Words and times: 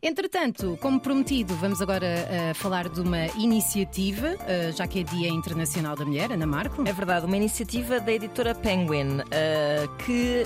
Entretanto, 0.00 0.78
como 0.80 1.00
prometido, 1.00 1.54
vamos 1.56 1.82
agora 1.82 2.06
uh, 2.06 2.54
falar 2.54 2.88
de 2.88 3.00
uma 3.00 3.26
iniciativa, 3.36 4.28
uh, 4.28 4.72
já 4.76 4.86
que 4.86 5.00
é 5.00 5.02
Dia 5.02 5.28
Internacional 5.28 5.96
da 5.96 6.04
Mulher, 6.04 6.30
Ana 6.30 6.46
Marco. 6.46 6.82
É 6.86 6.92
verdade, 6.92 7.26
uma 7.26 7.36
iniciativa 7.36 7.98
da 7.98 8.12
editora 8.12 8.54
Penguin 8.54 9.18
uh, 9.18 9.96
que 10.04 10.44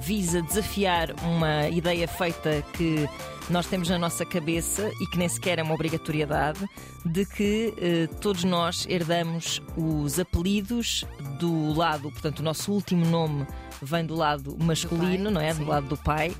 visa 0.00 0.42
desafiar 0.42 1.14
uma 1.24 1.68
ideia 1.68 2.06
feita 2.06 2.62
que 2.74 3.08
nós 3.48 3.66
temos 3.66 3.88
na 3.88 3.98
nossa 3.98 4.26
cabeça 4.26 4.90
e 5.00 5.06
que 5.06 5.18
nem 5.18 5.28
sequer 5.28 5.58
é 5.58 5.62
uma 5.62 5.74
obrigatoriedade 5.74 6.60
de 7.04 7.24
que 7.26 8.08
todos 8.20 8.44
nós 8.44 8.86
herdamos 8.88 9.60
os 9.76 10.18
apelidos 10.18 11.04
do 11.38 11.72
lado, 11.74 12.10
portanto, 12.10 12.40
o 12.40 12.42
nosso 12.42 12.72
último 12.72 13.04
nome 13.04 13.46
vem 13.84 14.04
do 14.04 14.14
lado 14.14 14.56
masculino, 14.58 15.24
pai, 15.24 15.32
não 15.32 15.40
é? 15.40 15.52
Sim. 15.52 15.64
Do 15.64 15.68
lado 15.68 15.86
do 15.88 15.96
pai. 15.96 16.30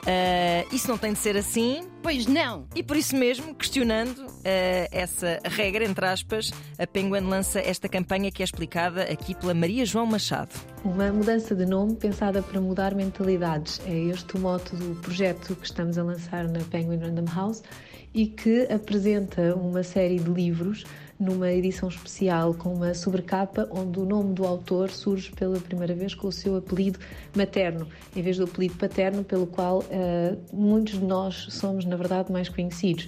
Uh, 0.00 0.74
isso 0.74 0.88
não 0.88 0.96
tem 0.96 1.12
de 1.12 1.18
ser 1.18 1.36
assim. 1.36 1.82
Pois 2.02 2.26
não! 2.26 2.66
E 2.74 2.82
por 2.82 2.96
isso 2.96 3.14
mesmo, 3.14 3.54
questionando 3.54 4.18
uh, 4.26 4.88
essa 4.90 5.38
regra, 5.44 5.84
entre 5.84 6.06
aspas, 6.06 6.50
a 6.78 6.86
Penguin 6.86 7.20
lança 7.20 7.60
esta 7.60 7.88
campanha 7.88 8.30
que 8.30 8.42
é 8.42 8.44
explicada 8.44 9.02
aqui 9.02 9.34
pela 9.34 9.52
Maria 9.52 9.84
João 9.84 10.06
Machado. 10.06 10.54
Uma 10.84 11.12
mudança 11.12 11.54
de 11.54 11.66
nome 11.66 11.96
pensada 11.96 12.42
para 12.42 12.60
mudar 12.60 12.94
mentalidades. 12.94 13.80
É 13.86 13.94
este 13.94 14.36
o 14.36 14.38
moto 14.38 14.74
do 14.76 14.94
projeto 15.00 15.54
que 15.54 15.66
estamos 15.66 15.98
a 15.98 16.02
lançar 16.02 16.48
na 16.48 16.60
Penguin 16.60 16.98
Random 16.98 17.30
House 17.34 17.62
e 18.14 18.26
que 18.26 18.62
apresenta 18.72 19.54
uma 19.54 19.82
série 19.82 20.18
de 20.18 20.30
livros 20.30 20.84
numa 21.20 21.52
edição 21.52 21.88
especial 21.88 22.54
com 22.54 22.72
uma 22.72 22.94
sobrecapa 22.94 23.68
onde 23.70 24.00
o 24.00 24.06
nome 24.06 24.32
do 24.32 24.46
autor 24.46 24.90
surge 24.90 25.30
pela 25.32 25.60
primeira 25.60 25.94
vez 25.94 26.14
com 26.14 26.28
o 26.28 26.32
seu 26.32 26.56
apelido 26.56 26.98
materno, 27.36 27.86
em 28.16 28.22
vez 28.22 28.38
do 28.38 28.44
apelido 28.44 28.74
paterno, 28.76 29.22
pelo 29.22 29.46
qual 29.46 29.80
uh, 29.80 30.38
muitos 30.50 30.94
de 30.94 31.04
nós 31.04 31.46
somos, 31.50 31.84
na 31.84 31.96
verdade, 31.96 32.32
mais 32.32 32.48
conhecidos 32.48 33.06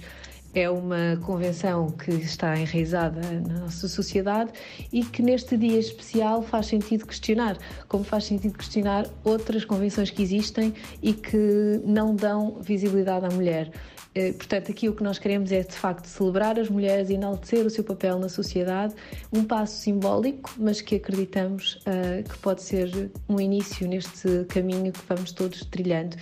é 0.53 0.69
uma 0.69 1.17
convenção 1.25 1.89
que 1.89 2.11
está 2.11 2.57
enraizada 2.57 3.21
na 3.41 3.59
nossa 3.61 3.87
sociedade 3.87 4.51
e 4.91 5.03
que 5.03 5.21
neste 5.21 5.57
dia 5.57 5.79
especial 5.79 6.43
faz 6.43 6.67
sentido 6.67 7.05
questionar, 7.05 7.57
como 7.87 8.03
faz 8.03 8.25
sentido 8.25 8.57
questionar 8.57 9.07
outras 9.23 9.65
convenções 9.65 10.09
que 10.09 10.21
existem 10.21 10.73
e 11.01 11.13
que 11.13 11.81
não 11.85 12.15
dão 12.15 12.57
visibilidade 12.61 13.25
à 13.25 13.29
mulher. 13.29 13.71
Eh, 14.15 14.31
portanto, 14.33 14.71
aqui 14.71 14.87
o 14.87 14.93
que 14.93 15.01
nós 15.01 15.17
queremos 15.17 15.51
é 15.51 15.63
de 15.63 15.73
facto 15.73 16.05
celebrar 16.05 16.59
as 16.59 16.69
mulheres 16.69 17.09
e 17.09 17.13
enaltecer 17.13 17.65
o 17.65 17.69
seu 17.69 17.83
papel 17.83 18.19
na 18.19 18.29
sociedade, 18.29 18.93
um 19.31 19.43
passo 19.43 19.77
simbólico, 19.77 20.53
mas 20.57 20.81
que 20.81 20.95
acreditamos 20.95 21.79
uh, 21.87 22.23
que 22.29 22.37
pode 22.37 22.61
ser 22.61 23.11
um 23.27 23.39
início 23.39 23.87
neste 23.87 24.45
caminho 24.49 24.91
que 24.91 24.99
vamos 25.07 25.31
todos 25.31 25.65
trilhando 25.65 26.15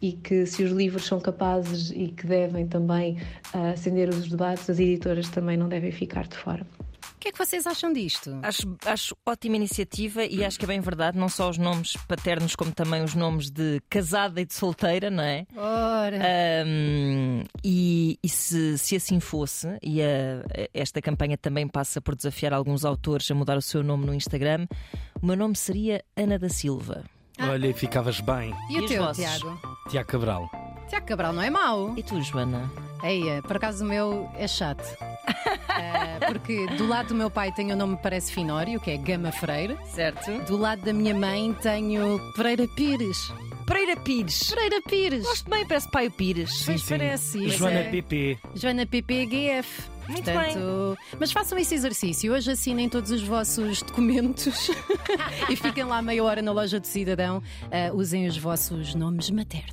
e 0.00 0.12
que 0.12 0.44
se 0.46 0.62
os 0.62 0.70
livros 0.70 1.06
são 1.06 1.18
capazes 1.20 1.90
e 1.90 2.08
que 2.08 2.26
devem 2.26 2.66
também 2.66 3.16
uh, 3.54 3.76
acender 3.78 4.08
os 4.08 4.28
debates, 4.28 4.68
as 4.68 4.78
editoras 4.78 5.28
também 5.28 5.56
não 5.56 5.68
devem 5.68 5.92
ficar 5.92 6.26
de 6.26 6.36
fora. 6.36 6.66
O 7.14 7.20
que 7.20 7.28
é 7.28 7.32
que 7.32 7.38
vocês 7.38 7.66
acham 7.66 7.92
disto? 7.92 8.38
Acho, 8.44 8.76
acho 8.86 9.16
ótima 9.26 9.56
iniciativa 9.56 10.24
e 10.24 10.44
acho 10.44 10.56
que 10.56 10.64
é 10.64 10.68
bem 10.68 10.80
verdade, 10.80 11.18
não 11.18 11.28
só 11.28 11.50
os 11.50 11.58
nomes 11.58 11.96
paternos, 12.06 12.54
como 12.54 12.70
também 12.70 13.02
os 13.02 13.12
nomes 13.12 13.50
de 13.50 13.82
casada 13.90 14.40
e 14.40 14.44
de 14.44 14.54
solteira, 14.54 15.10
não 15.10 15.24
é? 15.24 15.44
Ora! 15.56 16.16
Um, 16.64 17.42
e, 17.64 18.16
e 18.22 18.28
se, 18.28 18.78
se, 18.78 18.94
assim 18.94 19.18
fosse, 19.18 19.66
e 19.82 20.00
a, 20.00 20.44
esta 20.72 21.02
campanha 21.02 21.36
também 21.36 21.66
passa 21.66 22.00
por 22.00 22.14
desafiar 22.14 22.52
alguns 22.52 22.84
autores 22.84 23.28
a 23.32 23.34
mudar 23.34 23.56
o 23.56 23.62
seu 23.62 23.82
nome 23.82 24.06
no 24.06 24.14
Instagram, 24.14 24.68
o 25.20 25.26
meu 25.26 25.36
nome 25.36 25.56
seria 25.56 26.04
Ana 26.16 26.38
da 26.38 26.48
Silva. 26.48 27.02
Ah. 27.36 27.50
Olha, 27.50 27.74
ficavas 27.74 28.20
bem. 28.20 28.54
E, 28.70 28.74
e 28.74 28.80
o 28.80 28.86
teu, 28.86 29.12
Tiago? 29.12 29.60
Tiago 29.90 30.08
Cabral. 30.08 30.48
Tiago 30.88 31.06
Cabral 31.06 31.32
não 31.32 31.42
é 31.42 31.50
mau. 31.50 31.94
E 31.96 32.02
tu, 32.02 32.20
Joana? 32.22 32.70
Eia, 33.02 33.42
por 33.42 33.56
acaso 33.56 33.84
o 33.84 33.88
meu 33.88 34.28
é 34.36 34.48
chato. 34.48 34.82
uh, 34.82 36.26
porque 36.26 36.66
do 36.76 36.86
lado 36.86 37.08
do 37.08 37.14
meu 37.14 37.30
pai 37.30 37.52
tenho 37.52 37.74
o 37.74 37.76
nome 37.76 37.96
que 37.96 38.02
parece 38.02 38.32
Finório, 38.32 38.80
que 38.80 38.90
é 38.90 38.96
Gama 38.96 39.30
Freire. 39.30 39.76
Certo. 39.86 40.30
Do 40.46 40.56
lado 40.56 40.82
da 40.82 40.92
minha 40.92 41.14
mãe 41.14 41.52
tenho 41.60 42.18
Pereira 42.34 42.66
Pires. 42.68 43.32
Pereira 43.66 43.96
Pires. 44.00 44.50
Pereira 44.50 44.80
Pires. 44.80 45.24
Gosto 45.24 45.50
bem, 45.50 45.66
parece 45.66 45.90
Pai 45.90 46.08
Pires. 46.08 46.50
Sim, 46.58 46.64
pois 46.66 46.82
sim. 46.82 46.88
parece. 46.88 47.48
Joana 47.50 47.80
é... 47.80 47.90
PP. 47.90 48.38
Joana 48.54 48.86
PP 48.86 49.26
GF. 49.26 49.98
Muito 50.08 50.24
Portanto, 50.24 50.96
bem. 51.10 51.18
Mas 51.20 51.32
façam 51.32 51.58
esse 51.58 51.74
exercício. 51.74 52.32
Hoje 52.32 52.50
assinem 52.50 52.88
todos 52.88 53.10
os 53.10 53.22
vossos 53.22 53.82
documentos 53.82 54.70
e 55.50 55.54
fiquem 55.54 55.84
lá 55.84 56.00
meia 56.00 56.24
hora 56.24 56.40
na 56.40 56.50
loja 56.50 56.80
do 56.80 56.86
cidadão. 56.86 57.42
Uh, 57.64 57.94
usem 57.94 58.26
os 58.26 58.38
vossos 58.38 58.94
nomes 58.94 59.28
maternos. 59.28 59.66